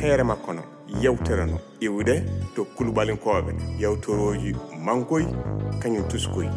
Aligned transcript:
heere 0.00 0.22
makko 0.22 0.52
no 0.52 0.62
yewtere 1.02 1.46
no 1.46 1.58
iwde 1.80 2.14
to 2.54 2.64
kulubalinkoɓe 2.76 3.52
yewtoroji 3.80 4.50
mankoy 4.84 5.24
kañum 5.82 6.04
tuskoy 6.08 6.48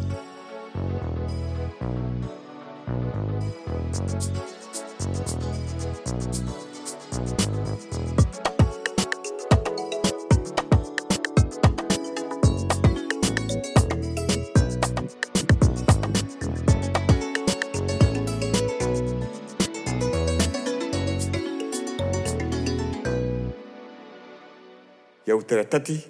yewtere 25.34 25.64
tati 25.64 26.00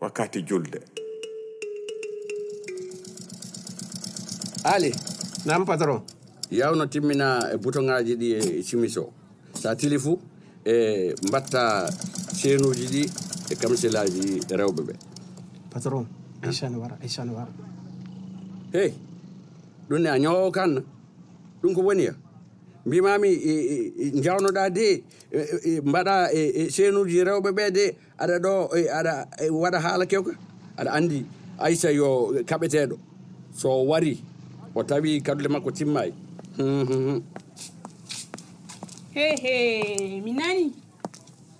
wakkati 0.00 0.42
julde. 0.42 0.80
Ali 4.64 4.94
nam 5.46 5.64
patron. 5.64 6.02
Yawno 6.50 6.86
timmina 6.86 7.48
e 7.52 7.56
boutonŋaji 7.56 8.14
ɗi 8.20 8.28
e 8.34 8.62
simis 8.62 8.96
o 8.96 9.12
sa 9.54 9.74
tili 9.76 9.98
fuu 9.98 10.18
e 10.64 11.14
mbatta 11.28 11.62
seenuji 12.38 12.86
ɗi 12.92 13.02
e 13.50 13.54
kamsilaji 13.60 14.40
rewɓe 14.58 14.82
ɓe 14.88 14.94
patron 15.72 16.06
aicha 16.42 16.68
ne 16.68 16.76
wara 16.76 16.96
aichane 17.02 17.30
wara. 17.32 17.52
Hey 18.72 18.90
ɗum 19.88 19.98
ne 20.02 20.08
a 20.10 20.18
ñowo 20.18 20.50
kanna 20.50 20.80
ɗum 21.62 21.74
ko 21.74 21.80
woni 21.82 22.04
ya 22.04 22.14
mbimami 22.86 23.30
jawnoɗa 24.24 24.64
de 24.76 24.86
e, 25.32 25.40
e, 25.68 25.80
mbaɗa 25.88 26.14
e, 26.38 26.40
e 26.60 26.70
seenuji 26.74 27.18
rewɓe 27.28 27.50
ɓe 27.56 27.64
de 27.76 27.84
aɗa 28.22 28.36
ɗo 28.44 28.52
aɗa 28.98 29.12
waɗa 29.62 29.78
haala 29.84 30.04
kewka? 30.10 30.32
Aɗa 30.80 30.90
andi 30.96 31.18
aysa 31.64 31.88
yo 31.98 32.08
kaɓeteɗo 32.48 32.96
so 33.60 33.68
wari 33.90 34.12
o 34.74 34.80
tawi 34.88 35.10
kadule 35.26 35.48
makko 35.54 35.70
timmayi 35.76 36.12
hehe 39.14 40.20
mi 40.24 40.32
nani? 40.32 40.66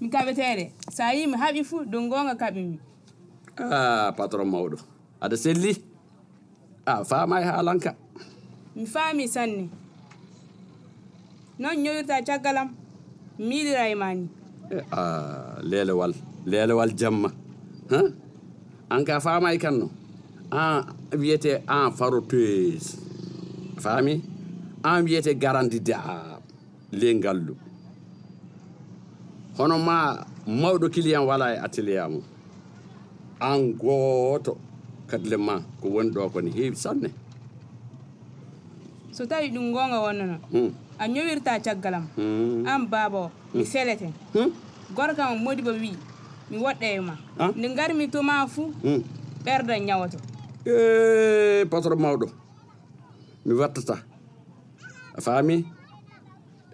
Mi 0.01 0.07
kaɓeteɗe 0.15 0.65
sa 0.97 1.05
yi 1.17 1.27
mi 1.27 1.37
haɓi 1.43 1.61
fuu 1.69 1.85
dow 1.93 2.03
gonga 2.11 2.35
kaɓimi 2.43 2.77
a 3.61 4.09
ah, 4.09 4.13
patron 4.17 4.49
mawɗo. 4.49 4.77
Aɗa 5.21 5.37
selli. 5.37 5.73
Ah, 6.87 7.01
a 7.01 7.05
faama 7.05 7.41
e 7.41 7.45
haalanka. 7.45 7.91
Mi 8.75 8.87
faami 8.87 9.25
sanne. 9.29 9.69
Noon 11.61 11.77
ñowirta 11.85 12.15
caggalam 12.29 12.69
mi 13.47 13.55
yiɗira 13.59 13.83
e 13.93 13.95
mani 14.03 14.25
a 15.01 15.03
lelewal 15.71 16.13
lelewal 16.51 16.91
jamma 17.01 17.29
an 18.93 19.01
ka 19.09 19.15
famay 19.25 19.57
kanno 19.63 19.87
an 20.61 20.75
wiyete 21.21 21.53
en 21.77 21.91
faroteuse 21.99 22.89
faami 23.85 24.15
an 24.91 24.99
wiyete 25.07 25.31
garandi 25.43 25.79
a 25.93 26.39
le 27.01 27.09
ngallu 27.19 27.55
hono 29.59 29.77
ma 29.89 29.97
mawɗo 30.61 30.87
client 30.95 31.25
wala 31.29 31.47
e 31.55 31.59
atelier 31.67 32.09
mum 32.13 32.25
an 33.49 33.61
gooto 33.81 34.53
kadile 35.11 35.37
ma 35.47 35.55
ko 35.81 35.87
woni 35.95 36.11
ɗo 36.15 36.21
ko 36.33 36.39
ne 36.41 36.51
heewi 36.57 36.77
sanne. 36.85 37.09
So 39.13 39.27
tawi 39.27 39.47
ɗum 39.55 39.67
gonga 39.75 39.99
wonnono 40.05 40.37
Hmm. 40.53 40.71
A 41.01 41.09
ñowirta 41.09 41.53
caggalam 41.65 42.05
Hmm. 42.17 42.67
an 42.67 42.87
baba 42.93 43.19
o 43.19 43.31
mi 43.55 43.65
felete 43.65 44.09
Hmm? 44.35 44.51
gorkam 44.95 45.39
modi 45.45 45.63
ba 45.63 45.73
wi 45.73 45.91
mi 46.51 46.57
woɗɗa 46.59 46.87
e 46.97 47.01
ma 47.01 47.15
Ah? 47.39 47.51
nde 47.57 47.69
garmi 47.77 48.09
to 48.13 48.23
ma 48.23 48.47
fuu 48.47 48.69
Hmm. 48.85 49.03
ɓerda 49.45 49.75
ñawoto 49.87 50.19
e 50.67 51.65
patron 51.71 51.99
mawɗo 52.05 52.27
mi 53.47 53.53
wattata 53.61 53.97
a 55.17 55.21
faami 55.21 55.57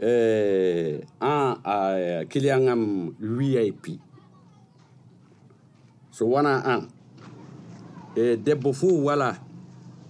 e 0.02 1.00
an 1.20 1.56
a 1.64 2.24
client 2.30 2.68
am 2.68 3.14
vip 3.20 3.86
so 6.10 6.26
wona 6.26 6.52
an 6.64 6.88
e 8.16 8.36
debbo 8.36 8.72
fuu 8.72 9.04
wala 9.06 9.38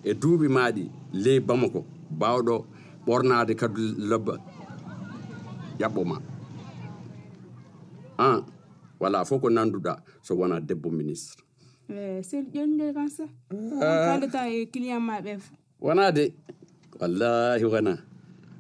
e 0.05 0.15
duuɓi 0.15 0.49
maɗi 0.49 0.85
ley 1.13 1.39
bamako 1.41 1.85
bawɗo 2.21 2.65
ɓornade 3.07 3.55
kadu 3.61 3.83
lobba 4.11 4.35
ƴaɓɓoma 5.79 6.17
an 8.19 8.43
wala 9.01 9.25
fof 9.29 9.41
ko 9.43 9.49
nanduɗa 9.51 9.93
so 10.23 10.35
wona 10.35 10.61
debbo 10.61 10.91
ministre. 10.91 11.43
E 11.89 12.23
kan 12.95 13.09
sa 13.09 13.25
kaldata 14.07 14.49
e 14.51 14.67
client 14.73 15.03
ma 15.07 15.21
ɓe 15.25 15.33
fuu 15.39 15.57
wona 15.81 16.11
de 16.17 16.25
wallahi 17.01 17.65
wona 17.65 17.93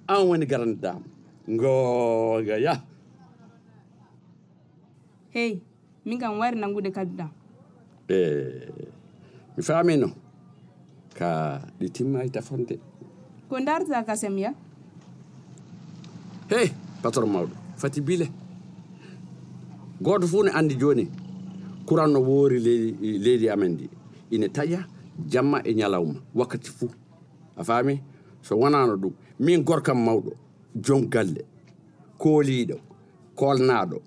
an 0.09 0.27
woni 0.29 0.47
garandam. 0.47 1.03
Gonga 1.49 2.59
ya. 2.59 2.75
Hey 5.31 5.61
min 6.05 6.19
kam 6.21 6.39
wari 6.39 6.57
nangude 6.61 6.91
kadduɗam 6.97 7.31
e 8.09 8.19
mi 9.57 9.63
famino 9.63 10.09
ka 11.19 11.29
ɗi 11.81 11.87
timmay 11.95 12.29
tafonde. 12.31 12.79
ko 13.49 13.61
darta 13.61 14.03
kasem 14.05 14.39
ya 14.39 14.51
hey 16.51 16.71
patron 17.03 17.31
mawɗo 17.31 17.55
fati 17.77 18.01
bile. 18.01 18.27
Gooto 20.01 20.27
fuu 20.27 20.43
ne 20.45 20.51
anndi 20.51 20.75
jooni 20.77 21.05
kuran 21.87 22.11
no 22.13 22.21
woori 22.21 22.59
leydi 22.61 23.19
leydi 23.19 23.49
amen 23.51 23.73
ndi. 23.73 23.87
Ine 24.31 24.49
taƴa 24.49 24.81
jamma 25.29 25.59
e 25.65 25.73
ñalawma 25.75 26.21
wakkati 26.35 26.71
fuu 26.71 26.91
a 27.57 27.65
faami 27.65 28.01
so 28.43 28.57
wonano 28.59 28.97
ɗum 28.97 29.13
min 29.41 29.63
gorkam 29.65 29.99
mawɗo 30.07 30.33
jon 30.85 31.07
galle 31.13 31.43
kooliiɗo 32.19 32.77
kolnaaɗo 33.39 33.99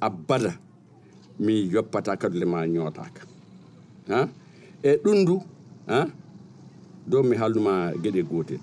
abbada 0.00 0.52
mi 1.44 1.54
yoppata 1.72 2.16
kadule 2.16 2.44
ma 2.46 2.66
ñootaka 2.66 3.22
ha? 4.08 4.28
E 4.82 4.90
ɗum 5.04 5.24
du 5.26 5.42
ha? 5.86 6.06
Dow 7.06 7.22
mi 7.22 7.36
haalnuma 7.36 7.92
geɗe 8.02 8.22
gootel 8.22 8.60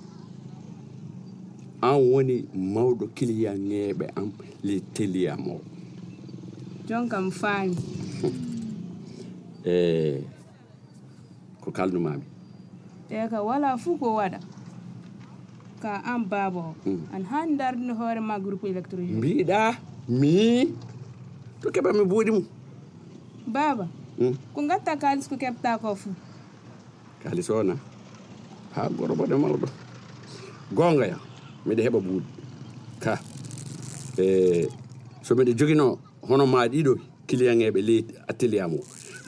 an 1.84 1.98
woni 2.12 2.36
mawɗo 2.74 3.06
kiliyaŋeɓe 3.16 4.06
am 4.20 4.30
le 4.64 4.76
teliyam 4.96 5.44
o 5.52 5.58
jon 6.88 7.04
kam 7.12 7.26
faami 7.32 7.76
e 9.66 10.24
ko 11.62 11.72
kalnumami 11.72 12.24
e 13.10 13.28
ka 13.32 13.40
wala 13.48 13.78
fuu 13.78 13.98
ko 14.02 14.16
waɗa 14.20 14.40
ka 15.84 15.92
an 16.12 16.24
baba 16.32 16.60
o 16.72 16.76
Mm. 16.86 17.02
an 17.16 17.24
han 17.32 17.58
dardude 17.60 17.94
hoore 18.00 18.20
ma 18.24 18.40
groupe 18.40 18.66
électrogène 18.72 19.18
mbiɗa 19.20 19.76
mi? 20.08 20.72
To 21.62 21.68
keɓa 21.72 21.92
mi 21.98 22.04
buuɗi 22.12 22.32
mum 22.32 22.46
baaba 23.48 23.86
Mm. 24.20 24.36
ko 24.54 24.60
gatta 24.70 24.96
kalis 24.96 25.28
ko 25.28 25.36
keɓta 25.36 25.80
ko 25.82 25.96
fuu 25.96 26.14
kalis 27.24 27.50
ona. 27.50 27.76
Ha 28.76 28.90
gorobode 28.98 29.36
mawɗo 29.36 29.68
gonga 30.72 31.06
ya 31.08 31.18
miɗa 31.66 31.82
heɓa 31.86 32.00
buuɗi 32.06 32.26
ka. 33.04 33.14
E 34.24 34.68
so 35.26 35.32
miɗa 35.36 35.52
joguino 35.58 35.86
hono 36.28 36.46
ma 36.54 36.60
ɗiɗo 36.72 36.94
client 37.28 37.62
eɓe 37.68 37.80
ley 37.88 38.02
atelier 38.30 38.64
am 38.66 38.74
o 38.76 38.80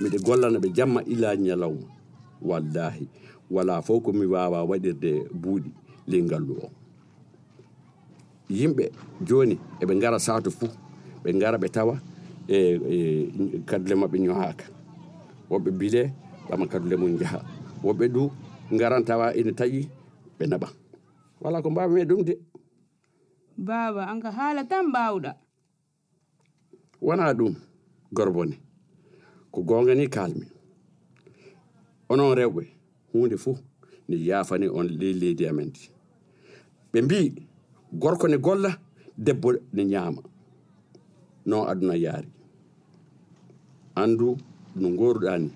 miɗa 0.01 0.18
gollana 0.25 0.57
ɓe 0.63 0.68
jamma 0.78 1.00
ila 1.13 1.29
ñalawma 1.46 1.88
wallahi 2.50 3.03
wala 3.53 3.73
fof 3.85 4.03
komi 4.03 4.25
wawa 4.34 4.59
waɗirde 4.69 5.12
buuɗi 5.41 5.69
ley 6.09 6.22
ngallu 6.25 6.53
o. 6.66 6.68
Yimɓe 8.57 8.85
joni 9.28 9.56
eɓe 9.81 9.94
gara 10.02 10.19
saatu 10.25 10.50
fou 10.57 10.70
ɓe 11.23 11.29
gara 11.41 11.58
ɓe 11.58 11.67
tawa 11.76 11.96
e, 12.47 12.58
e 12.96 12.97
kadule 13.70 13.96
mabɓe 14.02 14.17
ñohaka 14.26 14.66
woɓɓe 15.49 15.70
bile 15.79 16.02
ɓama 16.49 16.66
kadule 16.72 16.96
mum 17.02 17.14
jaaha 17.20 17.40
woɓɓe 17.84 18.05
du 18.14 18.22
garan 18.79 19.03
tawa 19.08 19.26
ene 19.40 19.52
taƴi 19.59 19.81
ɓe 20.40 20.46
naɓa. 20.52 20.67
wala 21.46 21.62
ko 21.62 21.70
mbawmi 21.70 22.02
ɗum 22.09 22.22
de. 22.28 22.34
Baaba 23.58 24.02
an 24.12 24.20
ka 24.24 24.30
haala 24.38 24.62
tan 24.70 24.86
mbawɗa 24.90 25.32
wona 27.06 27.26
ɗum 27.38 27.53
gorbone 28.16 28.56
ko 29.53 29.59
gonga 29.68 29.94
ni 29.96 30.06
kalmi 30.16 30.46
onon 32.12 32.34
rewɓe 32.40 32.64
hunde 33.14 33.36
fuu 33.44 33.56
ne 34.08 34.16
yaafani 34.28 34.68
on 34.78 34.88
ley 35.00 35.14
leydi 35.22 35.44
amen 35.50 35.70
di. 35.76 35.84
Ɓe 36.92 37.00
mbi 37.06 37.18
gorko 38.02 38.26
ne 38.28 38.38
golla 38.46 38.72
debbo 39.26 39.50
ne 39.76 39.84
ñaama. 39.91 40.22
Non 41.50 41.68
aduna 41.72 41.96
yaari. 42.06 42.30
Andu 44.02 44.28
no 44.80 44.88
goruɗa 45.00 45.34
ni 45.41 45.50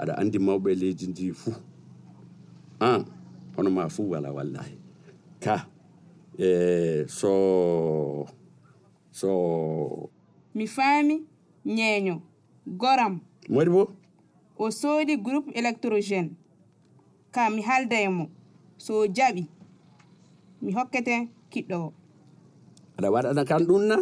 aɗa 0.00 0.12
andi 0.20 0.38
mawɓe 0.46 0.70
leydi 0.80 1.04
ndi 1.10 1.24
fuu. 1.40 1.54
An 2.88 3.00
hono 3.56 3.70
ma 3.76 3.82
fuu 3.94 4.10
wala 4.12 4.30
wallahi 4.36 4.74
ka. 5.40 5.66
E 6.38 7.04
so 7.08 8.26
so. 9.10 10.10
Mi 10.54 10.66
faami 10.66 11.22
ñeeño 11.66 12.20
goram. 12.66 13.20
Mo 13.48 13.58
waɗi 13.58 13.70
bo? 13.70 13.82
O 14.58 14.70
soodi 14.70 15.16
groupe 15.16 15.50
électrogène. 15.54 16.30
Ka 17.32 17.50
mi 17.50 17.62
halda 17.62 17.96
e 18.00 18.08
mo. 18.08 18.28
So 18.78 19.00
o 19.02 19.06
jaɓi. 19.06 19.46
Mi 20.62 20.72
hokkete 20.72 21.28
kiɗɗo 21.50 21.74
o. 21.76 21.92
Aɗa 22.98 23.08
waɗana 23.14 23.44
kan 23.48 23.62
ɗum 23.68 23.82
na? 23.86 23.96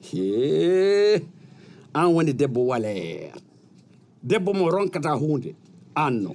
He 0.00 1.16
an 1.94 2.12
woni 2.14 2.32
debbo 2.34 2.60
waleer 2.70 3.32
debbo 4.22 4.52
mo 4.52 4.70
ronkata 4.70 5.10
hunde 5.20 5.54
anno. 5.94 6.32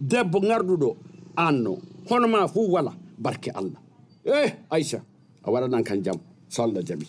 Debbo 0.00 0.38
garɗuɗo 0.40 0.96
anno. 1.36 1.78
Hono 2.08 2.28
ma 2.28 2.46
fuu 2.48 2.72
wala. 2.72 2.92
Barke 3.18 3.50
allah. 3.54 3.80
E 4.24 4.52
aicha 4.70 5.00
a 5.44 5.50
waɗanan 5.50 5.84
kan 5.84 6.02
jaam 6.04 6.18
so 6.48 6.62
allah 6.62 6.82
jaaɓi 6.82 7.06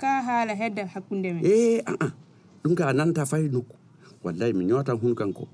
ka 0.00 0.22
haala 0.26 0.54
hedda 0.54 0.86
hakkunde 0.94 1.28
men. 1.34 1.42
E 1.44 1.80
aa 1.86 2.08
ɗum 2.62 2.74
ka 2.78 2.88
a 2.88 2.92
nanta 2.92 3.24
fayi 3.26 3.48
nokku 3.48 3.76
wallayi 4.24 4.52
mi 4.52 4.64
ñootan 4.64 4.98
hun 5.00 5.14
kan 5.14 5.32
ko. 5.32 5.48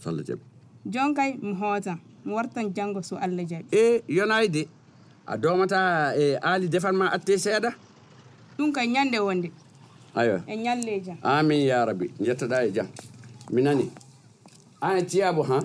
So 0.00 0.10
allah 0.10 0.24
jaaɓi 0.28 0.42
jon 0.86 1.14
kay 1.14 1.36
mi 1.42 1.52
hootan 1.54 1.98
mi 2.24 2.32
wartan 2.32 2.72
janngo 2.74 3.02
so 3.02 3.16
allah 3.16 3.44
jaɓi 3.44 3.66
e 3.72 4.02
yonayi 4.08 4.48
de 4.48 4.62
a 5.26 5.36
domata 5.36 6.14
e 6.16 6.36
aali 6.42 6.68
defanma 6.68 7.06
atte 7.12 7.36
seeɗa 7.38 7.70
ɗum 8.58 8.72
kay 8.72 8.86
ñande 8.88 9.18
wonde. 9.20 9.50
Ayo. 10.18 10.42
E 10.48 10.56
ñalle 10.56 11.00
jam. 11.04 11.18
Amin 11.22 11.60
ya 11.68 11.84
rabbi. 11.84 12.06
Jettoɗa 12.18 12.64
e 12.66 12.72
jam. 12.72 12.88
Mi 13.52 13.62
nani? 13.62 13.86
An 14.80 14.98
e 14.98 15.02
tiyabo 15.06 15.42
ha? 15.46 15.58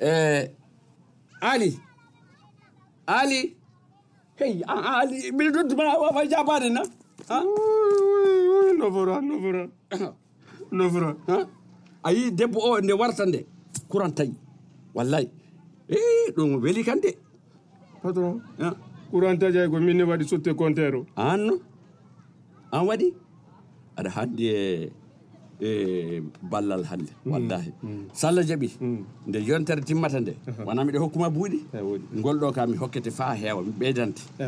E 0.00 0.48
Ali. 1.40 1.78
Ali. 3.06 3.56
Hey, 4.36 4.62
Ali. 4.66 5.32
Bili 5.32 5.52
tu 5.52 5.68
tumana 5.68 5.98
wafanya 5.98 6.44
bani 6.44 6.70
na? 6.70 6.82
Ha? 7.28 7.42
Novora, 8.78 9.20
novora. 9.20 9.68
Novora. 10.70 11.16
Ha? 11.26 11.46
Ayi 12.04 12.30
debbo 12.30 12.60
o 12.60 12.80
nde 12.80 12.92
wartande 12.92 13.46
courant 13.88 14.14
tayi. 14.14 14.34
Wallahi. 14.94 15.30
Eh, 15.88 16.32
ɗum 16.36 16.60
weli 16.62 16.84
kan 16.84 17.00
de. 17.00 17.16
Patron. 18.02 18.42
Ah? 18.58 18.64
Ha? 18.70 18.76
Courant 19.10 19.38
taji 19.40 19.58
ay 19.58 19.68
ko 19.68 19.80
minni 19.80 20.02
waɗi 20.02 20.24
sutte 20.28 20.54
compteur 20.54 20.94
o. 20.94 21.06
An 21.16 21.46
no. 21.46 21.54
An 22.72 22.86
waɗi? 22.86 23.14
Aɗa 23.96 24.10
handi 24.10 24.44
e 24.48 24.92
e 25.60 26.22
ballal 26.42 26.84
hannde 26.84 27.10
mm. 27.24 27.32
wallahi. 27.32 27.72
Mm. 27.82 28.04
Sallah 28.12 28.42
allah 28.42 28.44
jaɓi 28.46 28.68
mm. 28.80 29.04
nde 29.26 29.38
yontere 29.46 29.80
timmata 29.82 30.20
nde 30.20 30.32
wona 30.66 30.84
miɗo 30.84 30.98
hokkuma 31.02 31.28
buuɗi. 31.30 31.58
E 31.74 31.78
Ngol 32.18 32.38
ɗo 32.40 32.52
ka 32.54 32.66
mi 32.66 32.76
hokkete 32.76 33.10
fa 33.10 33.34
heewa 33.34 33.62
mi 33.62 33.72
ɓeydante. 33.72 34.22
E 34.38 34.44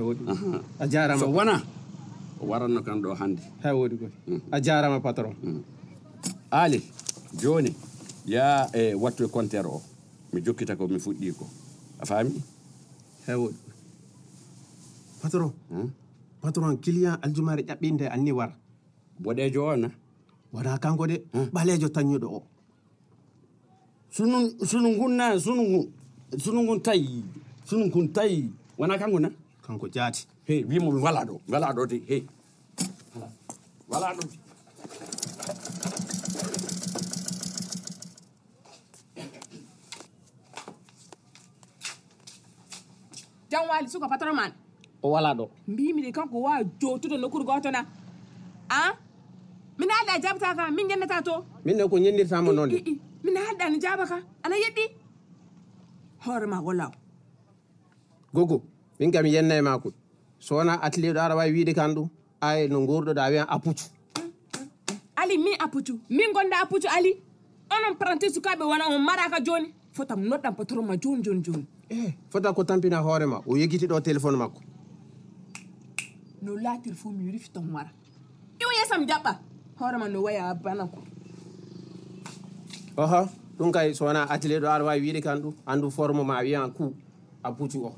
a 0.79 0.87
jarama 0.87 1.27
wona 1.27 1.63
o 2.41 2.47
waranno 2.47 2.81
kan 2.83 3.03
ɗo 3.03 3.15
hannde. 3.19 3.43
Hay 3.63 3.73
woodi 3.73 3.97
koy 3.97 4.11
a 4.53 4.61
jarama 4.61 5.01
patron. 5.01 5.35
Ali 6.51 6.81
joni 7.41 7.75
ya 8.27 8.69
e 8.73 8.95
wattu 8.95 9.25
e 9.25 9.29
compteur 9.29 9.67
o 9.67 9.83
mi 10.33 10.41
jokkita 10.43 10.77
ko 10.77 10.87
mi 10.89 10.99
fuɗɗi 10.99 11.33
ko. 11.39 11.47
A 11.99 12.07
faami? 12.07 12.41
Hay 13.27 13.35
woodi. 13.35 13.57
Goy 13.59 13.71
patron 15.23 15.53
hmm? 15.71 15.89
patron 16.41 16.77
client 16.79 17.19
aljumare 17.23 17.63
ƴaɓɓinde 17.63 18.07
anni 18.09 18.33
wara. 18.33 18.55
Boɗejo 19.21 19.63
o 19.65 19.77
na. 19.77 19.91
Wona 20.53 20.79
kanko 20.79 21.07
de 21.07 21.17
ɓalejo 21.55 21.89
tañuɗo 21.95 22.27
o 22.37 22.43
sunu 24.15 24.39
sunu 24.71 24.89
ngun 24.97 25.13
na 25.19 25.27
sunu 25.45 25.63
ngun 25.71 25.85
sunu 26.43 26.61
ngun 26.65 26.81
tawi 26.87 27.25
sunu 27.69 27.85
ngun 27.87 28.07
tawi 28.15 28.51
wona 28.79 28.99
kanko 29.01 29.19
na 29.21 29.29
kanko 29.67 29.87
jaati 29.95 30.27
he 30.47 30.55
wimo 30.69 30.91
mi 30.93 31.01
wala 31.07 31.21
ɗo 31.29 31.35
wala 31.53 31.67
ɗo 31.77 31.83
de 31.91 31.97
he 32.09 32.17
wala 33.91 34.09
ɗo 34.17 34.23
de 34.31 34.37
jan 43.51 43.67
waali 43.69 43.89
suka 43.89 44.09
patron 44.09 44.35
man 44.35 44.53
o 45.03 45.11
wala 45.11 45.31
ɗo 45.35 45.45
mbimi 45.69 46.03
de 46.03 46.11
kanko 46.13 46.41
wawa 46.43 46.65
jotude 46.81 47.17
nokkude 47.19 47.45
goto 47.45 47.71
na 47.71 47.87
a 50.11 50.19
min 50.19 50.23
jabata 50.23 50.55
ka 50.57 50.71
min 50.71 50.89
jannata 50.89 51.23
to. 51.25 51.45
Min 51.65 51.77
ne 51.77 51.89
ko 51.89 51.97
nyendir 51.99 52.27
noon 52.43 52.69
de 52.69 52.79
min 53.25 53.35
haalɗa 53.37 53.71
no 53.71 53.79
jaba 53.81 54.05
ka. 54.07 54.19
Ana 54.45 54.57
yeɗɗi 54.57 54.85
hore 56.25 56.47
ma 56.47 56.61
gollaw 56.61 56.91
gogo 58.35 58.63
min 58.99 59.11
kam 59.13 59.27
yenna 59.27 59.55
e 59.57 59.61
makko 59.61 59.93
so 60.39 60.55
wona 60.57 60.79
atelier 60.83 61.15
ɗo 61.15 61.21
aɗa 61.21 61.37
wawi 61.37 61.53
wiide 61.53 61.75
kan 61.75 61.95
ɗum 61.95 62.09
ay 62.41 62.69
no 62.69 62.87
gurɗoɗa 62.87 63.31
wiyan 63.31 63.47
apuccu 63.49 63.87
ali 65.17 65.39
min 65.39 65.55
appuccu 65.59 65.99
min 66.09 66.33
gonda 66.35 66.57
apuccu 66.63 66.89
ali. 66.97 67.13
Onon 67.71 67.95
parenté 67.97 68.27
sukaɓe 68.35 68.65
wona 68.65 68.85
on 68.91 68.99
maraka 68.99 69.39
joni. 69.47 69.69
Fotam 69.93 70.21
noddam 70.29 70.55
patron 70.57 70.85
ma 70.87 70.97
joni 70.97 71.23
joni 71.23 71.43
joni. 71.45 71.67
Eh 71.91 72.15
fota 72.31 72.53
ko 72.53 72.65
tampina 72.65 72.99
hore 73.03 73.27
ma. 73.27 73.41
O 73.47 73.57
yegiti 73.57 73.87
ɗo 73.87 74.01
téléphone 74.01 74.37
makko. 74.37 74.61
No 76.43 76.57
latir 76.57 76.95
fo 76.95 77.11
mi 77.11 77.31
rifton 77.31 77.71
wara. 77.73 77.91
Iwo 78.61 78.71
yesam 78.81 79.07
jaɓɓa 79.07 79.33
hoore 79.81 79.99
ma 79.99 80.09
no 80.09 80.21
waya 80.23 80.55
bana 80.55 80.85
ko. 80.87 81.01
Oho 83.03 83.21
ɗum 83.59 83.73
kay 83.73 83.95
so 83.95 84.05
wona 84.05 84.27
atelier 84.29 84.61
ɗo 84.61 84.69
aɗa 84.69 84.85
wawi 84.85 85.01
wiide 85.01 85.21
kan 85.25 85.41
ɗum 85.43 85.55
andu 85.67 85.91
forme 85.91 86.23
ma 86.25 86.43
wiyan 86.45 86.71
ku 86.77 86.95
a 87.43 87.51
puccu 87.53 87.79
o. 87.89 87.93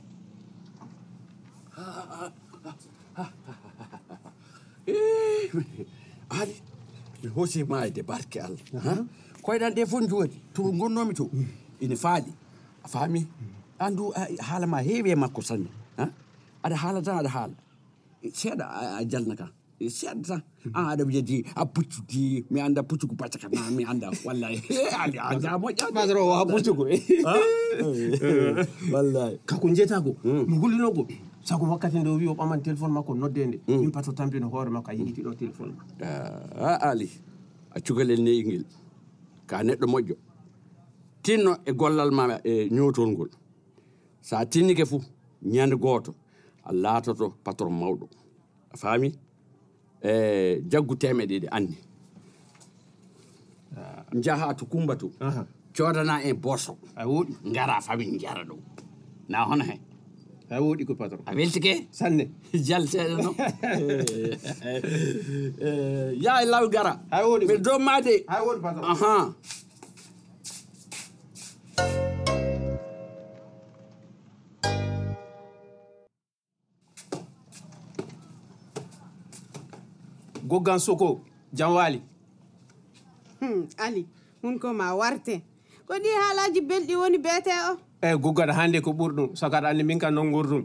Ali 6.38 6.54
mi 7.22 7.28
hoosima 7.34 7.86
e 7.86 7.90
de 7.90 8.02
barke 8.02 8.36
allah 8.40 8.98
koyɗan 9.44 9.74
ɗe 9.76 9.82
fof 9.90 10.02
jooɗi 10.10 10.36
to 10.54 10.62
gonnomi 10.78 11.14
to 11.14 11.24
ine 11.80 11.96
faali. 11.96 12.32
A 12.84 12.88
faami 12.88 13.20
andu 13.78 14.04
haala 14.46 14.66
ma 14.66 14.78
heewi 14.86 15.10
e 15.10 15.14
makko 15.22 15.40
sanne 15.48 15.68
aɗa 16.64 16.76
haala 16.82 17.00
tan 17.06 17.16
aɗa 17.20 17.28
haala. 17.36 17.54
Seeɗa 18.38 18.64
a 18.98 19.04
jalna 19.10 19.34
kan 19.40 19.50
siady 19.90 20.24
za 20.24 20.42
ary 20.74 21.02
amiady 21.02 21.44
apotsoky 21.54 22.44
mianda 22.50 22.80
apotsoko 22.80 23.14
patsakana 23.14 23.70
mianda 23.70 24.10
wallahy 24.24 24.56
eh, 24.70 25.00
aliajamoazaro 25.00 26.34
apotsoko 26.34 26.88
eh, 26.92 28.66
wallahy 28.92 29.38
kakonjetako 29.46 30.16
hmm. 30.22 30.44
mugulinoko 30.48 31.06
sago 31.44 31.64
wakkati 31.66 31.98
nde 31.98 32.10
o 32.10 32.16
wi 32.16 32.28
o 32.28 32.34
ɓaman 32.34 32.60
téléphone 32.62 32.92
makko 32.92 33.14
noddende 33.14 33.60
hmm. 33.66 33.80
min 33.80 33.90
pato 33.90 34.12
tampino 34.12 34.48
hoore 34.48 34.70
makko 34.70 34.90
a 34.90 34.94
yiɗitiɗo 34.94 35.34
téléphone 35.34 35.72
ma 35.76 35.84
ah, 36.06 36.78
a 36.80 36.90
ali. 36.90 37.10
A 37.74 37.80
cukalel 37.80 38.20
neyi 38.22 38.44
ngel 38.44 38.64
ka 39.46 39.62
neɗɗo 39.62 39.86
moƴƴo 39.86 40.16
tinno 41.22 41.56
e 41.64 41.72
gollal 41.72 42.10
ma 42.10 42.38
e 42.44 42.68
ñootol 42.70 43.08
ngol. 43.12 43.30
Sa 44.20 44.44
tinnike 44.46 44.84
fuu 44.86 45.02
ñande 45.42 45.76
goto. 45.76 46.14
A 46.64 46.72
laatoto 46.72 47.34
patron 47.44 47.72
mawɗo 47.80 48.06
a 48.72 48.76
faami 48.76 49.08
e 50.04 50.60
jaggu 50.70 50.94
temeɗeɗe 50.96 51.48
anndi. 51.50 51.76
Jaha 54.24 54.54
to 54.56 54.66
kumba 54.66 54.94
to 54.98 55.10
codana 55.74 56.20
en 56.24 56.34
boso. 56.34 56.76
A 56.96 57.04
woɗi 57.06 57.32
ngara 57.46 57.80
famin 57.80 58.18
jara 58.18 58.44
ɗo 58.44 58.56
na 59.28 59.44
hono 59.48 59.64
he. 59.64 59.80
A 60.50 60.60
woɗi 60.60 60.84
ko 60.86 60.94
patron. 60.94 61.20
A 61.26 61.32
weltike? 61.34 61.86
Sanne. 61.90 62.28
Jalteɗo 62.52 63.16
no. 63.24 63.30
Ya 66.24 66.42
e 66.42 66.46
law 66.46 66.68
gara 66.68 67.00
a 67.10 67.22
woɗi 67.24 67.44
mbiɗa 67.46 67.62
dommade 67.62 68.24
a 68.28 68.42
woɗi 68.44 68.60
patron. 68.60 68.84
Ahan. 68.84 69.34
goggan 80.52 80.78
soko 80.78 81.08
jam 81.52 81.72
waali. 81.76 82.02
Hmm, 83.40 83.64
ali 83.78 84.06
hunko 84.42 84.74
ma 84.76 84.92
warte. 84.94 85.40
Ko 85.86 85.94
ɗi 86.02 86.10
haalaji 86.20 86.60
belɗi 86.68 86.94
woni 87.00 87.18
beete 87.18 87.52
o? 87.70 87.72
Eyi 88.02 88.18
goggata 88.18 88.52
hannde 88.58 88.80
ko 88.84 88.90
ɓurɗum 88.92 89.28
sakaɗa 89.40 89.68
anndi 89.70 89.84
min 89.84 89.98
kam 89.98 90.14
noon 90.14 90.30
gurdum 90.32 90.64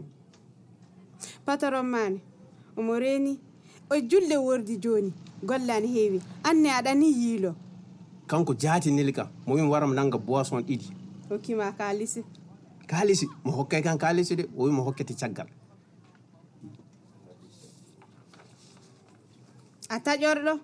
patron 1.46 1.86
mane 1.86 2.18
omo 2.76 2.94
reeni 3.02 3.32
o 3.90 3.94
julde 4.10 4.36
wordi 4.46 4.76
jooni 4.82 5.12
gollani 5.42 5.88
heewi 5.94 6.20
anne 6.44 6.68
aɗani 6.78 7.06
yiilo. 7.20 7.54
Kanko 8.26 8.54
jaatinili 8.54 9.12
kam 9.12 9.28
mo 9.46 9.54
wimi 9.54 9.68
waram 9.68 9.94
nanga 9.94 10.18
boisson 10.18 10.60
ɗiɗi. 10.62 10.86
Hokkima 11.30 11.72
kaalisi. 11.78 12.24
Kaalisi 12.86 13.26
mo 13.44 13.52
hokkay 13.52 13.82
kan 13.82 13.98
kaalisi 13.98 14.36
de 14.36 14.44
o 14.56 14.64
wimi 14.64 14.80
hokkete 14.86 15.14
caggal. 15.20 15.46
a 19.88 19.96
taƴorɗo? 20.00 20.60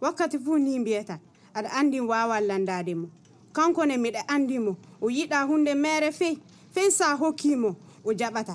Wakkati 0.00 0.38
fuu 0.38 0.58
ni 0.58 0.78
mbiyata 0.78 1.18
aɗa 1.54 1.68
anndi 1.78 2.00
wawa 2.00 2.40
landade 2.40 2.94
mo. 2.94 3.08
Kanko 3.52 3.86
ne 3.86 3.96
miɗa 3.96 4.20
anndi 4.28 4.58
mo 4.58 4.76
o 5.00 5.06
yiɗa 5.08 5.46
hunde 5.48 5.74
mere 5.74 6.10
fey 6.12 6.34
fey 6.74 6.90
sa 6.90 7.16
hokkimo 7.16 7.76
o 8.04 8.10
jaɓata. 8.12 8.54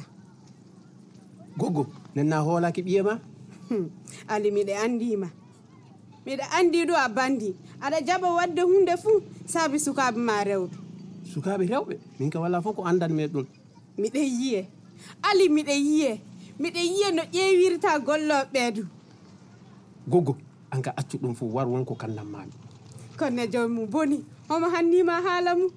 Goggo 1.57 1.87
nanna 2.15 2.37
hoolaki 2.45 2.81
ɓiye 2.81 3.01
ma? 3.03 3.13
Hmm, 3.69 3.89
Ali 4.27 4.51
miɗa 4.51 4.73
anndima 4.85 5.27
miɗa 6.25 6.45
anndi 6.57 6.79
ɗo 6.87 6.93
a 6.95 7.07
bandi 7.09 7.55
aɗa 7.81 7.97
jaɓa 8.07 8.27
wadde 8.37 8.61
hunde 8.61 8.93
fuu 9.03 9.21
saabi 9.51 9.77
sukaaɓe 9.85 10.17
ma 10.27 10.35
rewɓe. 10.43 10.69
Sukaaɓe 11.33 11.63
rewɓe? 11.71 11.93
Min 12.19 12.29
ka 12.29 12.39
walla 12.39 12.61
fof 12.61 12.75
ko 12.75 12.83
anndan 12.83 13.11
me 13.17 13.23
ɗum. 13.27 13.45
Miɗe 13.97 14.19
yiye. 14.37 14.67
Ali 15.29 15.49
miɗe 15.49 15.73
yiye. 15.87 16.11
Miɗe 16.61 16.79
yiye 16.91 17.07
no 17.15 17.23
ƴeewirta 17.33 17.89
golloɓe 18.05 18.45
ɓeedu 18.53 18.83
goggo 20.09 20.35
an 20.71 20.81
ka 20.81 20.91
accu 20.97 21.17
ɗum 21.17 21.35
fof 21.35 21.53
war 21.53 21.67
wonko 21.67 21.95
kannammami 21.95 22.51
konne 23.17 23.47
jomum 23.51 23.85
boni 23.87 24.23
omo 24.49 24.67
hannima 24.73 25.21
haala 25.21 25.55
mum. 25.55 25.69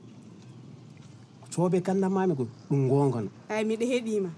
Coobe 1.54 1.80
kannammami 1.82 2.34
ko 2.36 2.48
ɗum 2.70 2.88
gongono 2.88 3.28
ay 3.48 3.64
miɗo 3.64 3.84
heeɗima 3.86 4.30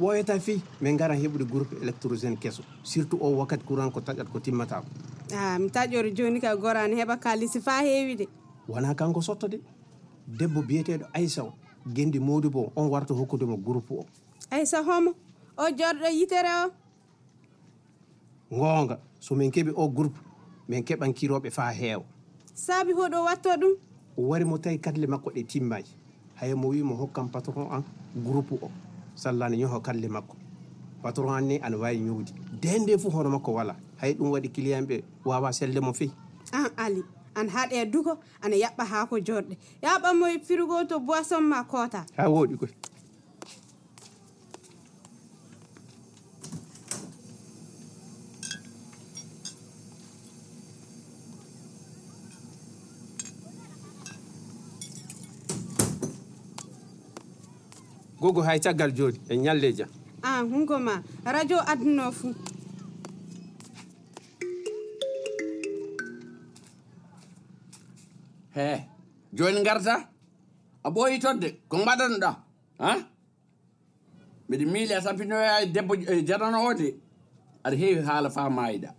ɓoyata 0.00 0.40
fi 0.40 0.62
min 0.80 0.96
gara 0.96 1.14
heɓude 1.14 1.44
groupe 1.44 1.74
électrogéne 1.82 2.36
keso. 2.38 2.62
Surtout 2.82 3.18
o 3.20 3.36
wakkati 3.36 3.64
courant 3.64 3.90
ko 3.90 4.00
taƴat 4.00 4.28
ko 4.32 4.38
timmata 4.40 4.80
ko. 4.80 4.86
A 5.36 5.58
mi 5.58 5.68
taƴori 5.70 6.14
joni 6.14 6.40
ka 6.40 6.56
gorani 6.56 6.94
heɓa 6.96 7.18
kalisi 7.18 7.60
fa 7.60 7.82
heewi 7.82 8.16
de. 8.16 8.28
Wona 8.68 8.94
kanko 8.94 9.20
sotto 9.20 9.48
de. 9.48 9.60
Debbo 10.26 10.62
biyeteɗo 10.62 11.06
aysa 11.12 11.42
o 11.44 11.52
gendi 11.92 12.18
modi 12.20 12.48
bo 12.48 12.72
on 12.76 12.88
warta 12.88 13.12
hokkudemo 13.14 13.56
groupe 13.56 13.90
o. 13.90 14.06
Aysa 14.50 14.82
homo 14.82 15.14
o 15.56 15.64
jorɗo 15.68 16.08
yitere 16.14 16.48
o. 16.66 16.70
goonga 18.50 18.98
somin 19.20 19.50
keɓi 19.50 19.72
o 19.76 19.88
groupe 19.88 20.18
min 20.68 20.82
keɓan 20.84 21.12
kiroɓe 21.14 21.50
fa 21.50 21.72
heewa. 21.72 22.04
Saabi 22.54 22.92
hoɗo 22.92 23.24
watto 23.24 23.50
ɗum? 23.60 23.74
O 24.16 24.22
wari 24.28 24.44
mo 24.44 24.58
tawi 24.58 24.78
kalle 24.78 25.06
makko 25.06 25.30
ɗe 25.30 25.42
timmaji 25.46 25.92
haye 26.34 26.54
mo 26.54 26.68
wimo 26.68 26.94
hokkam 26.96 27.28
patron 27.30 27.68
an 27.70 27.82
groupe 28.24 28.52
o. 28.62 28.70
Sallani 29.14 29.56
ñoho 29.56 29.80
kalle 29.82 30.08
makko. 30.08 30.36
Patron 31.02 31.30
an 31.34 31.46
ni 31.48 31.58
ana 31.62 31.76
wawi 31.76 31.98
ñowdi 32.00 32.32
dende 32.60 32.98
fo 32.98 33.10
hono 33.10 33.30
makko 33.30 33.52
wala 33.52 33.76
hay 34.00 34.14
ɗum 34.14 34.30
waɗi 34.32 34.48
client 34.52 34.88
ɓe 34.88 35.02
wawa 35.24 35.52
selle 35.52 35.80
mo 35.80 35.92
feyi 35.92 36.10
an 36.52 36.64
ah, 36.76 36.84
ali 36.84 37.02
an 37.34 37.48
haɗe 37.48 37.84
duko 37.92 38.18
ana 38.42 38.56
yaɓɓa 38.56 38.84
ha 38.90 39.06
ko 39.06 39.16
jorɗe 39.20 39.56
yaɓanmo 39.82 40.26
e 40.34 40.38
frigo 40.40 40.84
to 40.88 40.98
boisson 41.00 41.40
ma 41.44 41.62
koota 41.64 42.04
ha 42.16 42.24
woɗi 42.28 42.56
koy. 42.58 42.68
gogo 58.28 58.42
hay 58.48 58.60
caggal 58.60 58.92
jooɗi 58.96 59.18
en 59.32 59.40
ñalle 59.44 59.72
jam 59.78 59.88
an 60.22 60.44
hunko 60.52 60.78
ma. 60.78 60.94
Radio 61.24 61.58
adduno 61.72 62.12
fuu. 62.12 62.34
He 68.54 68.68
joni 69.36 69.62
garta 69.64 69.94
a 70.84 70.88
ɓooyi 70.94 71.16
todde 71.22 71.48
ko 71.68 71.76
mbaɗanoɗa 71.82 72.30
ha? 72.82 72.90
Mbiɗa 74.48 74.64
miili 74.72 74.94
a 74.94 75.00
sampinoya 75.04 75.52
e 75.62 75.66
debbo 75.74 75.94
e 75.94 76.24
jarano 76.28 76.58
o 76.68 76.74
de 76.80 76.86
aɗa 77.64 77.76
heewi 77.80 78.02
haala 78.08 78.28
faa 78.36 78.48
maayiɗa 78.56 78.90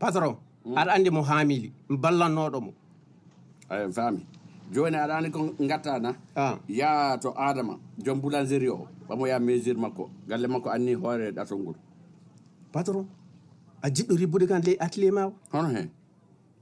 patron 0.00 0.34
hmm? 0.64 0.76
aɗa 0.80 0.90
anndi 0.96 1.10
mo 1.16 1.22
haamili 1.28 1.68
mi 1.88 1.96
ballannoɗo 2.02 2.58
mo 2.66 2.72
ay 3.72 3.82
faami. 3.96 4.22
Joni 4.72 4.96
aɗa 4.96 5.16
andi 5.18 5.30
ko 5.30 5.54
gatta 5.68 5.98
na 5.98 6.14
Ah. 6.36 6.58
ya 6.68 7.18
to 7.18 7.32
adama 7.36 7.78
joom 7.98 8.20
boulangerie 8.20 8.68
o 8.70 8.86
ɓamo 9.08 9.26
ya 9.28 9.38
mesure 9.40 9.78
makko 9.78 10.10
galle 10.28 10.46
makko 10.48 10.70
anni 10.70 10.94
hoore 10.94 11.30
ɗatol 11.32 11.58
ngol 11.58 11.74
patron 12.72 13.06
a 13.82 13.88
jiɗɗo 13.90 14.16
ribbude 14.16 14.46
kan 14.46 14.60
ley 14.62 14.76
atelier 14.78 15.12
ma 15.12 15.32
hono 15.52 15.68
hen 15.68 15.88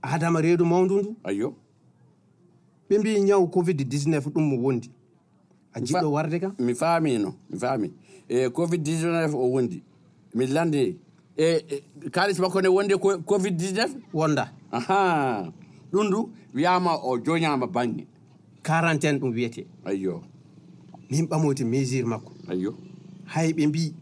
adama 0.02 0.40
reedu 0.40 0.64
mawdu 0.64 0.98
ndu? 1.00 1.16
Ayyo 1.24 1.54
ɓe 2.90 2.98
mbi 2.98 3.20
ñaw 3.20 3.46
covid 3.50 3.80
19 3.80 4.30
ɗum 4.30 4.42
mo 4.48 4.56
wondi. 4.62 4.90
A 5.74 5.80
jiɗɗo 5.80 6.08
warde 6.12 6.40
kam 6.40 6.54
mi 6.58 6.74
faamino 6.74 7.34
mi 7.50 7.58
faami. 7.58 7.92
E 8.28 8.48
covid 8.50 8.80
19 8.86 9.34
o 9.34 9.50
wondi. 9.52 9.82
Mi 10.34 10.46
landi. 10.46 10.96
E 11.36 11.44
e, 11.68 12.10
kalis 12.10 12.38
makko 12.38 12.62
ne 12.62 12.68
wondi 12.68 12.94
covid 13.26 13.54
19 13.60 13.96
wonda. 14.14 14.52
Aha 14.72 15.52
ɗum 15.92 16.10
du 16.10 16.30
wiyama 16.54 16.94
o 17.02 17.18
joñama 17.18 17.66
bange 17.66 18.06
quarantaine 18.64 19.18
ɗum 19.18 19.32
wiyete. 19.34 19.66
Ayyo. 19.84 20.22
Min 21.10 21.26
ɓamoti 21.26 21.64
mesure 21.64 22.04
makko. 22.04 22.32
Ayyo. 22.48 22.74
Hay 23.26 23.52
ɓe 23.52 23.66
mbi 23.66 23.94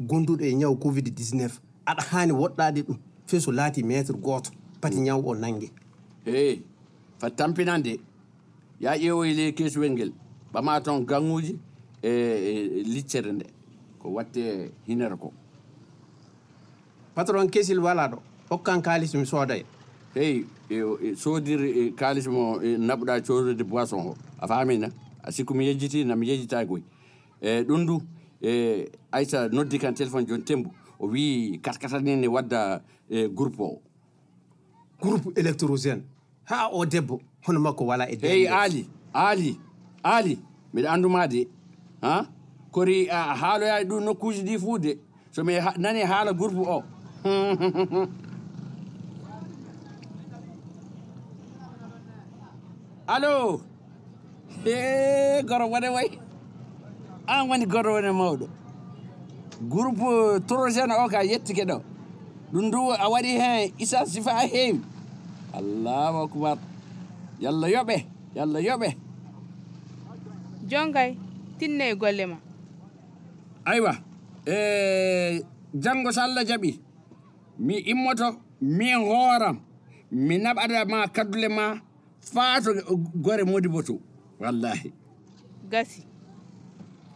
gonduɗo 0.00 0.44
e 0.44 0.54
ñaw 0.54 0.74
covid 0.76 1.06
19 1.08 1.60
aɗa 1.86 2.02
hani 2.10 2.32
woɗɗade 2.32 2.82
ɗum. 2.86 2.96
Fe 3.26 3.40
so 3.40 3.52
laati 3.52 3.82
métre 3.82 4.12
goto 4.14 4.50
pati 4.80 4.96
mm. 4.96 5.02
ñaw 5.04 5.20
o 5.26 5.34
nangue 5.34 5.70
eyi 6.26 6.62
fat 7.18 7.36
tampinan 7.36 7.82
de 7.82 8.00
ya 8.80 8.96
ƴeewoye 8.96 9.34
ley 9.34 9.52
kesuwel 9.52 9.92
ngel 9.92 10.12
ɓama 10.52 10.80
toon 10.84 11.04
ganguji 11.06 11.58
e, 12.02 12.08
e, 12.10 12.80
e 12.80 12.82
liccere 12.84 13.32
nde 13.32 13.46
ko 13.98 14.08
watte 14.08 14.72
hinere 14.86 15.16
ko. 15.16 15.32
Patron 17.14 17.48
kesil 17.50 17.78
wala 17.78 18.08
ɗo 18.08 18.18
hokkan 18.50 18.82
kalis 18.82 19.14
mi 19.14 19.26
soodaye 19.26 19.60
en 19.60 19.66
eyi 20.14 20.46
e, 20.70 20.74
e, 21.02 21.16
soodiri 21.16 21.70
e, 21.80 21.90
kalis 21.92 22.26
mo 22.26 22.58
naɓuɗa 22.60 23.20
codude 23.26 23.64
boisson 23.64 24.00
o 24.08 24.16
a 24.40 24.46
faamina 24.48 24.88
a 25.22 25.30
sikku 25.32 25.54
mi 25.54 25.66
yejjiti 25.66 26.04
nami 26.04 26.28
yejjita 26.28 26.66
koye 26.66 26.82
e 27.40 27.62
ɗum 27.62 27.86
du 27.86 28.02
e 28.42 28.88
aysa 29.12 29.48
noddi 29.48 29.78
kan 29.78 29.92
téléphone 29.94 30.26
joni 30.26 30.42
tembou 30.42 30.72
o 30.98 31.06
wi 31.06 31.58
kaskatanine 31.62 32.26
wadda 32.28 32.82
e 33.10 33.28
groupe 33.28 33.60
o. 33.60 33.80
Groupe 35.00 35.32
électrogène. 35.38 36.02
Ha 36.44 36.68
o 36.72 36.84
debbo 36.84 37.20
hono 37.46 37.60
makko 37.60 37.86
wala 37.86 38.10
e 38.10 38.18
eyi 38.22 38.48
aali 38.48 38.88
aali 39.14 39.58
aali 40.04 40.38
mbiɗa 40.72 40.90
anduma 40.92 41.28
de 41.28 41.48
ha? 42.02 42.26
Kori 42.70 43.08
a 43.10 43.34
haaloya 43.34 43.84
ɗum 43.84 44.04
nokkuji 44.04 44.42
ɗi 44.42 44.58
fuu 44.58 44.78
de 44.78 44.98
somi 45.30 45.54
nani 45.78 46.00
haala 46.02 46.32
groupe 46.32 46.58
o? 46.68 46.82
allo 53.10 53.60
e 54.64 55.42
goro 55.44 55.66
wone 55.66 55.88
way? 55.88 56.08
An 57.26 57.48
woni 57.48 57.66
goro 57.66 57.94
wone 57.94 58.10
mawɗo. 58.12 58.46
Groupe 59.68 60.40
trogéne 60.46 60.94
o 61.04 61.08
ka 61.12 61.20
yettike 61.30 61.64
ɗo. 61.70 61.76
Ɗum 62.52 62.64
ndu 62.66 62.80
a 62.92 63.06
waɗi 63.12 63.32
hen 63.40 63.72
isa 63.82 63.98
sifa 64.12 64.32
heewi 64.52 64.80
allahu 65.58 66.18
akbar. 66.26 66.56
Yalla 67.42 67.66
yoɓe 67.74 67.96
yalla 68.36 68.58
yoɓe. 68.66 68.88
Jongay 70.70 71.10
tinne 71.58 71.84
e 71.90 71.94
golle 72.00 72.24
ma. 72.26 72.36
Aywa. 73.70 73.92
E 74.46 75.42
janngo 75.82 76.10
so 76.12 76.20
allah 76.22 76.44
jaɓi. 76.48 76.70
Mi 77.58 77.74
immoto 77.90 78.26
min 78.60 78.96
hooram 79.06 79.56
mi 80.26 80.34
naɓata 80.44 80.84
ma 80.92 80.98
kaddule 81.16 81.48
ma. 81.48 81.66
Faa 82.20 82.60
to 82.60 82.70
gore 83.22 83.44
modi 83.44 83.68
bo 83.68 83.82
to 83.82 84.00
wallahi. 84.40 84.92
Gasi. 85.70 86.04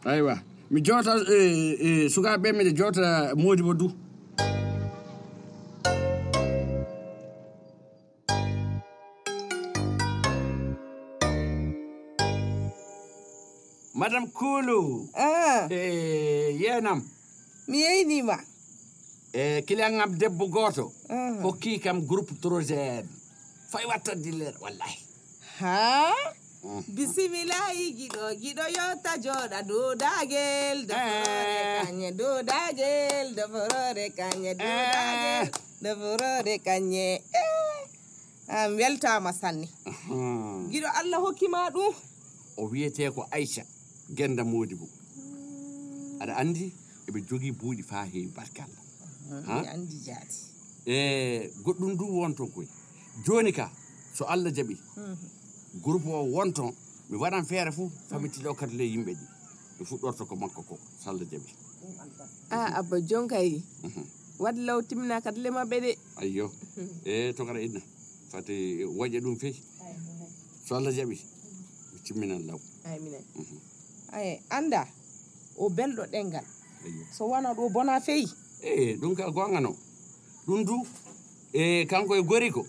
Aywa 0.04 0.38
mi 0.70 0.80
jowta 0.80 1.12
e, 1.32 1.38
e, 1.80 2.08
sukaɓe 2.08 2.52
miɗe 2.52 2.73
jowta 2.78 3.34
modi 3.37 3.62
bo 3.62 3.75
du 3.75 3.88
madame 13.94 14.26
koulou 14.32 15.08
Ah, 15.14 15.66
e 15.70 16.56
yenam 16.61 17.02
mi 17.68 17.78
yeynima 17.80 18.38
e 19.32 19.62
client 19.66 20.00
am 20.00 20.16
debbo 20.18 20.46
goto. 20.49 20.92
Ah. 21.08 21.34
hokki 21.42 21.78
kam 21.80 22.00
groupe 22.06 22.32
trogéne 22.40 23.04
fay 23.74 23.84
watta 23.90 24.14
dillere 24.14 24.54
wallahi. 24.62 24.98
Ha? 25.58 26.14
Mm. 26.64 26.82
Bisimilayi 26.94 27.84
giɗo 27.98 28.24
giɗo 28.42 28.64
yotta 28.76 29.12
joɗa 29.24 29.58
dudagel 29.68 30.78
doforore 30.86 31.58
eh. 31.58 31.82
kanye 31.84 32.08
dudagel 32.18 33.26
doforore 33.36 34.06
kanye 34.18 34.50
dudagel 34.54 35.42
eh. 35.42 35.50
doforore 35.82 36.54
kanye. 36.66 37.06
Eh. 37.42 37.80
An 38.48 38.76
weltama 38.78 39.32
sanni 39.32 39.68
mm-hmm. 39.86 40.70
giɗo 40.70 40.88
allah 41.00 41.18
hokkima 41.24 41.70
ɗum. 41.74 41.94
O 42.56 42.68
wiyete 42.70 43.10
ko 43.14 43.26
aicha 43.30 43.62
genda 44.16 44.44
modi 44.44 44.74
bo 44.74 44.86
aɗa 46.22 46.34
andi 46.40 46.72
eɓe 47.08 47.18
jogii 47.28 47.52
buuɗi 47.58 47.82
fa 47.82 48.06
heewi 48.12 48.30
barkallah 48.36 48.82
andi 49.74 49.96
jaati. 50.06 50.38
E 50.86 51.50
goɗɗum 51.64 51.96
du 51.98 52.04
wonton 52.18 52.48
koye. 52.54 52.68
Joni 53.25 53.52
ka 53.52 53.71
so 54.14 54.25
allah 54.25 54.50
jaaɓi 54.52 54.76
groupe 55.83 56.09
o 56.09 56.25
wonton 56.35 56.75
mi 57.11 57.16
waɗan 57.16 57.44
feere 57.44 57.71
fou 57.73 57.90
famitiɗo 58.11 58.54
kadi 58.54 58.76
ley 58.76 58.90
yimɓe 58.94 59.12
ɗi 59.14 59.26
mi 59.78 59.87
fuɗɗorto 59.87 60.26
ko 60.26 60.37
makko 60.37 60.62
ko 60.62 60.78
so 61.02 61.11
allah 61.11 61.26
jaaɓi 61.30 61.50
a 62.50 62.78
abba 62.78 63.00
jonkay 63.00 63.62
wad 64.38 64.56
law 64.59 64.83
timina 64.83 65.21
kadi 65.21 65.40
le 65.40 65.50
maɓɓe 65.50 65.80
de. 65.80 65.99
Ayyo. 66.16 66.50
E 67.04 67.33
to 67.33 67.44
kara 67.47 67.61
inna. 67.61 67.80
Fati 68.30 68.85
woƴƴa 68.85 69.21
ɗum 69.21 69.37
feyi. 69.38 69.62
So 70.66 70.76
allah 70.76 70.92
jaɓi. 70.92 71.16
Mi 71.92 71.99
timminan 72.04 72.47
law. 72.47 72.59
Ay 72.85 72.99
minen 72.99 73.23
ay 74.12 74.40
anda 74.50 74.87
o 75.56 75.68
belɗo 75.71 76.02
ɗengal 76.11 76.44
so 77.16 77.26
wona 77.26 77.54
ɗo 77.54 77.71
bona 77.73 78.00
feyi? 78.00 78.28
E 78.62 78.97
ɗum 78.97 79.14
ka 79.14 79.30
gonga 79.30 79.61
no. 79.61 79.76
Ɗum 80.47 80.64
du 80.64 80.87
e 81.54 81.87
kanko 81.87 82.16
e 82.16 82.23
gori 82.23 82.50
ko? 82.50 82.66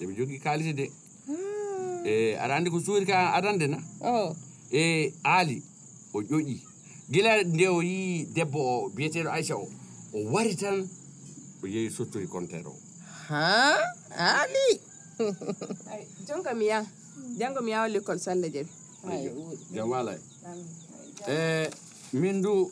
Eɓe 0.00 0.12
jogii 0.16 0.40
kalisi 0.40 0.72
de. 0.74 0.90
E 2.04 2.36
aɗa 2.40 2.54
andi 2.56 2.70
ko 2.70 2.80
suuri 2.80 3.04
ka 3.06 3.32
adande 3.36 3.66
na? 3.68 3.78
E 4.72 5.12
aali 5.24 5.62
o 6.14 6.22
ƴoƴi 6.22 6.56
gila 7.10 7.42
nde 7.44 7.68
o 7.68 7.82
yi 7.82 8.24
debbo 8.34 8.58
o 8.58 8.88
biyeteɗo 8.88 9.28
aicha 9.30 9.56
o 9.56 9.68
o 10.12 10.18
wari 10.32 10.56
tan 10.56 10.88
o 11.62 11.66
yeehi 11.66 11.90
sottori 11.90 12.26
comptere 12.26 12.64
o. 12.66 12.74
Ha? 13.28 13.76
Aali 14.16 14.80
jonka 16.26 16.54
mi 16.54 16.66
yaha. 16.66 16.86
Janngo 17.38 17.60
mi 17.62 17.70
yawa 17.70 17.88
l'école 17.88 18.18
salla 18.18 18.48
jaɓi 18.48 18.68
jam 19.74 19.90
wala 19.90 20.16
e. 21.28 21.68
Min 22.12 22.40
du 22.40 22.70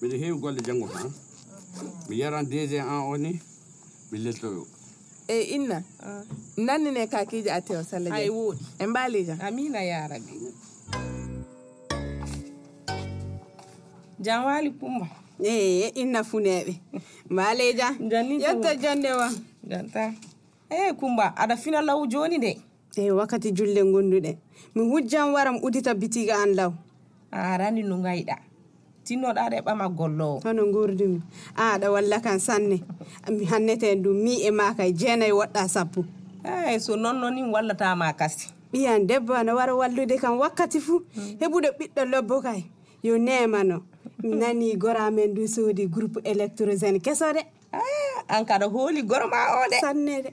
mbiɗa 0.00 0.16
heewi 0.18 0.40
golle 0.40 0.60
janngo 0.66 0.88
tan 0.88 1.12
mi 2.08 2.16
yaran 2.16 2.42
deuxiéme 2.44 2.88
an 2.88 3.06
o 3.10 3.16
ni 3.16 3.40
billeto 4.10 4.46
yo 4.46 4.66
e 5.28 5.34
eh, 5.40 5.50
inna 5.54 5.82
ah. 6.02 6.22
nannine 6.56 6.90
ne 6.92 7.06
kakiji 7.06 7.50
a 7.50 7.60
tew 7.60 7.82
salla 7.82 8.14
ay 8.14 8.28
woodi 8.30 8.64
e 8.78 8.86
mbaali 8.86 9.24
jam 9.24 9.38
amina 9.40 9.82
ya 9.82 10.08
rabbi. 10.08 10.32
Jawali 14.20 14.70
pumba 14.70 15.08
ee 15.44 15.80
eh, 15.80 15.92
inna 15.94 16.22
funeɓe 16.22 16.74
mbaali 17.30 17.74
jam 17.74 17.94
yetto 18.40 18.74
jonde 18.82 19.12
wa? 19.12 19.32
Janta 19.64 20.14
e 20.70 20.74
eh, 20.88 20.94
kumba 20.94 21.34
aɗa 21.36 21.56
fina 21.56 21.80
law 21.82 22.06
joni 22.06 22.38
de. 22.38 22.58
Eyi 22.96 23.10
wakkati 23.10 23.50
julle 23.52 23.82
gonduɗe 23.82 24.36
mi 24.74 24.82
hujjan 24.90 25.32
waram 25.34 25.58
udita 25.62 25.94
bitiga 25.94 26.42
an 26.42 26.54
law. 26.54 26.72
Ah, 27.32 27.52
Arani 27.54 27.82
no 27.82 27.96
gayɗa 27.98 28.45
tinnoɗa 29.06 29.40
aɗa 29.46 29.56
heɓama 29.60 29.86
gollowo. 29.98 30.36
Hono 30.44 30.62
gurdumi 30.74 31.20
a 31.56 31.74
aɗa 31.74 31.86
walla 31.94 32.16
kan 32.24 32.38
sanne. 32.46 32.76
Hanneten 33.50 34.02
ɗum 34.02 34.16
mi 34.24 34.32
e 34.42 34.50
ma 34.58 34.66
kay 34.78 34.90
jeenayi 35.00 35.32
woɗɗa 35.38 35.62
sappo. 35.74 36.00
Ey 36.44 36.78
so 36.84 36.92
nonno 36.96 37.30
noon 37.30 37.52
wallatama 37.54 38.06
kasi. 38.20 38.46
Ɓiyan 38.72 39.06
debbo 39.08 39.32
ana 39.34 39.52
wara 39.54 39.74
wallude 39.80 40.16
kam 40.22 40.34
wakkati 40.42 40.78
fuu. 40.86 40.98
Mm. 41.16 41.38
Heɓuɗo 41.40 41.68
ɓiɗɗo 41.78 42.02
lobbo 42.12 42.36
kay. 42.46 42.60
Yo 43.02 43.14
nemano 43.18 43.76
mi 44.22 44.34
nani 44.40 44.76
goramen 44.76 45.34
du 45.34 45.46
soodi 45.48 45.86
groupe 45.88 46.18
électrogène 46.24 46.98
keso 47.00 47.32
de 47.32 47.40
an 48.28 48.44
kaɗa 48.44 48.66
hooli 48.72 49.02
gorma 49.02 49.36
o 49.58 49.70
de 49.70 49.76
sanne 49.80 50.22
de 50.24 50.30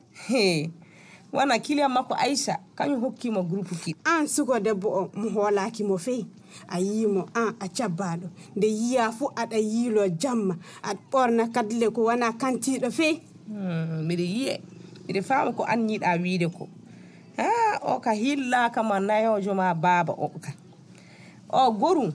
wona 1.34 1.60
kiliyan 1.60 1.92
makko 1.92 2.14
aissa 2.16 2.60
kañum 2.76 3.02
hokkimo 3.02 3.44
groupe 3.44 3.76
ki 3.76 3.96
an 4.06 4.28
suko 4.28 4.60
debbo 4.60 4.88
o 4.90 5.12
mo 5.16 5.30
hoolakimo 5.30 5.98
feyi 5.98 6.26
a 6.68 6.80
yimo 6.80 7.30
an 7.34 7.56
a 7.60 7.68
cabbaɗo. 7.68 8.28
Nde 8.56 8.68
yiya 8.68 9.12
fuu 9.12 9.32
aɗa 9.36 9.58
yiilo 9.58 10.08
jamma. 10.22 10.56
Aɗa 10.84 11.00
ɓorna 11.12 11.44
kadle 11.54 11.90
ko 11.96 12.02
wona 12.08 12.32
kantiɗo 12.42 12.92
feyi 12.92 13.22
hmm, 13.48 14.06
mbiɗa 14.06 14.24
yiye. 14.34 14.62
Mbiɗa 15.04 15.22
faama 15.28 15.52
ko 15.58 15.64
an 15.64 15.90
yiɗa 15.90 16.22
wiide 16.22 16.48
ko. 16.58 16.68
Ha 17.38 17.80
o 17.82 18.00
ka 18.00 18.12
hillaka 18.14 18.84
ma 18.84 19.00
nayojo 19.00 19.54
ma 19.56 19.74
baaba 19.74 20.14
o 20.14 20.28
ka. 20.44 20.52
O 21.50 21.72
gorum 21.72 22.12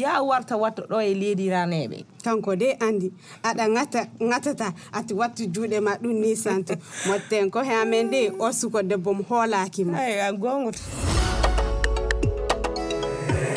ya 0.00 0.22
warta 0.22 0.56
watta 0.56 0.82
ɗo 0.90 0.98
e 1.02 1.14
leydi 1.14 1.48
raneɓe. 1.50 2.04
Kanko 2.24 2.56
de 2.56 2.72
andi 2.80 3.12
aɗa 3.42 3.64
ŋata 3.74 4.00
ŋatata 4.20 4.74
ati 4.92 5.14
wattu 5.14 5.44
juuɗe 5.54 5.80
ma 5.80 5.92
ɗum 6.02 6.14
ni 6.20 6.36
santo. 6.36 6.74
Motten 7.06 7.50
ko 7.50 7.62
he 7.62 7.72
amen 7.74 8.10
de 8.10 8.30
o 8.38 8.52
suko 8.52 8.82
debbo 8.82 9.14
mo 9.14 9.22
hoolakimo 9.28 9.96
ay 9.96 10.32
gongoto 10.36 10.78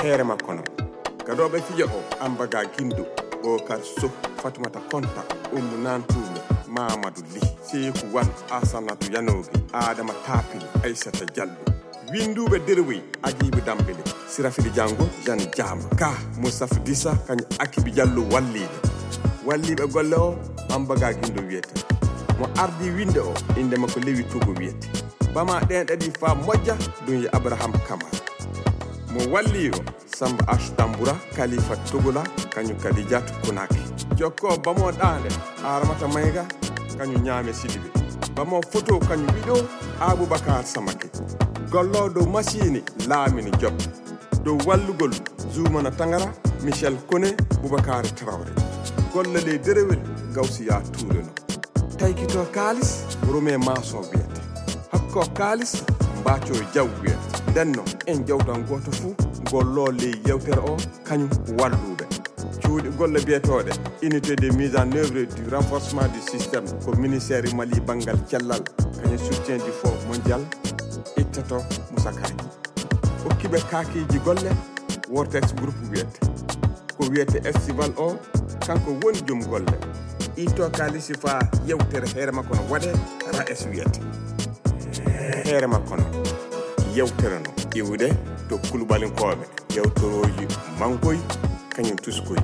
heere 0.04 0.23
makko 0.23 0.54
no 0.54 0.63
gaɗoɓe 1.27 1.62
fijo 1.62 1.86
o 1.86 1.99
ambaga 2.25 2.65
guindo 2.73 3.06
bokar 3.43 3.80
so 3.84 4.10
fatumata 4.41 4.80
konta 4.91 5.21
ummu 5.54 5.77
nantume 5.84 6.39
mamadou 6.67 7.23
ly 7.34 7.41
seyku 7.67 8.06
wan 8.15 8.27
asanatu 8.51 9.13
yanogue 9.13 9.49
adama 9.73 10.13
tapil 10.25 10.62
aissata 10.84 11.25
diallo 11.25 11.70
winduɓe 12.12 12.60
derwoy 12.67 13.02
aguibe 13.24 13.62
dambele 13.65 14.04
sirafili 14.28 14.69
diango 14.69 15.08
jane 15.26 15.45
diama 15.56 15.84
ka 16.00 16.12
moustapha 16.41 16.80
dissa 16.84 17.15
kañum 17.28 17.45
akibi 17.60 17.91
diallo 17.91 18.21
walliɓe 18.32 18.78
walliɓe 19.45 19.88
golle 19.93 20.15
o 20.15 20.36
ambaga 20.76 21.13
guindo 21.13 21.41
wiyete. 21.47 21.74
Mo 22.39 22.47
ardi 22.58 22.89
winde 22.89 23.19
o 23.19 23.34
inde 23.60 23.76
makko 23.78 24.00
lewi 24.00 24.24
togo 24.24 24.52
wiyete. 24.60 24.88
Bama 25.34 25.60
ɗen 25.69 25.86
ɗaɗi 25.88 26.12
fa 26.19 26.36
moƴƴa 26.36 26.76
ɗum 27.06 27.28
abraham 27.34 27.71
camara 27.88 28.21
mo 29.13 29.19
walli 29.34 29.69
o 29.69 29.80
samba 30.17 30.43
ash 30.47 30.71
tamboura 30.78 31.13
kalifa 31.36 31.76
togola 31.91 32.24
kañum 32.56 32.78
kadi 32.80 33.04
diatu 33.04 33.34
konaki 33.45 33.80
jokko 34.15 34.58
bamo 34.63 34.91
ɗande 34.91 35.30
aramata 35.65 36.08
mayga 36.08 36.45
kañum 36.97 37.24
ñaame 37.24 37.52
sidiɓe 37.54 37.89
bamo 38.36 38.62
photo 38.71 39.00
kañum 39.00 39.28
wiɗo 39.36 39.56
aboubacar 40.00 40.63
samake 40.65 41.08
gollo 41.71 42.10
dow 42.10 42.25
machine 42.25 42.84
laamini 43.07 43.51
job 43.62 43.73
dow 44.43 44.57
wallugol 44.67 45.13
zoumana 45.53 45.91
tangara 45.91 46.34
michel 46.63 46.95
kone 47.10 47.29
boubacar 47.62 48.03
trawre 48.15 48.51
golle 49.13 49.39
ley 49.45 49.57
derewel 49.57 49.99
gawsiya 50.36 50.81
toureno 50.91 51.31
taykito 51.97 52.43
kalis 52.57 52.91
rume 53.31 53.57
maçon 53.57 54.03
wiyete 54.12 54.41
hakko 54.91 55.25
kalis 55.39 55.73
mbaco 56.21 56.53
jaw 56.75 56.88
wiyete 57.03 57.51
ndenno 57.51 57.84
en 58.05 58.25
jawtan 58.27 58.63
goto 58.63 58.91
fuu 58.91 59.15
gollo 59.51 59.91
ley 59.91 60.15
o 60.71 60.77
kañum 61.07 61.29
walluɓe 61.60 62.11
cuuɗi 62.71 62.89
golle 62.97 63.19
unité 64.01 64.36
de 64.36 64.49
mise 64.55 64.75
en 64.77 64.89
œuvre 64.93 65.25
du 65.36 65.53
renforcement 65.53 66.07
du 66.13 66.21
système 66.21 66.63
ko 66.86 66.95
ministére 66.95 67.53
mali 67.53 67.79
banggal 67.81 68.17
cellal 68.29 68.63
kañum 69.01 69.17
soutien 69.17 69.57
du 69.57 69.71
fond 69.81 69.93
mondial. 70.07 70.41
Ittoto 71.17 71.57
musakaji 71.91 72.34
hokkiɓe 73.25 73.60
kakiji 73.69 74.19
golle 74.23 74.51
wortex 75.10 75.53
groupe 75.55 75.84
wiyete 75.91 76.19
ko 76.97 77.10
wiyete 77.10 77.41
festival 77.43 77.91
o 77.97 78.15
kanko 78.65 78.91
woni 79.03 79.19
joom 79.27 79.43
golle. 79.49 79.75
Itto 80.38 80.69
kalisi 80.69 81.13
fa 81.13 81.39
yewtere 81.67 82.07
heere 82.15 82.31
makko 82.31 82.55
no 82.55 82.62
waɗe 82.71 82.91
ras 83.34 83.67
wiyete 83.67 83.99
heere 85.43 85.67
makko 85.67 85.95
no 85.97 86.05
yewtere 86.95 87.39
no 87.39 87.51
iwde 87.75 88.13
to 88.47 88.60
yewtoroji 89.75 90.47
mankoy 90.79 91.17
конем 91.71 91.97
тузской. 91.97 92.38